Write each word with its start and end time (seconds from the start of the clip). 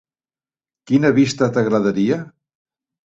Quina 0.91 1.11
vista 1.19 1.49
t'agradaria? 1.59 2.21